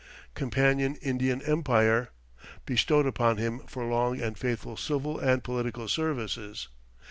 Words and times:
(Companion 0.33 0.95
Indian 0.95 1.43
Empire), 1.43 2.09
bestowed 2.65 3.05
upon 3.05 3.37
him 3.37 3.59
for 3.67 3.85
long 3.85 4.19
and 4.19 4.35
faithful 4.35 4.75
civil 4.75 5.19
and 5.19 5.43
political 5.43 5.87
services. 5.87 6.69